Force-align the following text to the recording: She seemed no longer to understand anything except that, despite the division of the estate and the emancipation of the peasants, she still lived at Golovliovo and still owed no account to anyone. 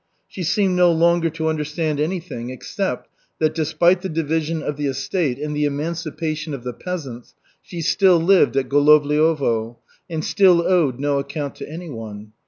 She 0.27 0.41
seemed 0.41 0.75
no 0.75 0.91
longer 0.91 1.29
to 1.29 1.47
understand 1.47 1.99
anything 1.99 2.49
except 2.49 3.07
that, 3.37 3.53
despite 3.53 4.01
the 4.01 4.09
division 4.09 4.63
of 4.63 4.75
the 4.75 4.87
estate 4.87 5.37
and 5.37 5.55
the 5.55 5.65
emancipation 5.65 6.55
of 6.55 6.63
the 6.63 6.73
peasants, 6.73 7.35
she 7.61 7.81
still 7.81 8.17
lived 8.19 8.57
at 8.57 8.67
Golovliovo 8.67 9.77
and 10.09 10.25
still 10.25 10.63
owed 10.63 10.99
no 10.99 11.19
account 11.19 11.53
to 11.57 11.69
anyone. 11.69 12.31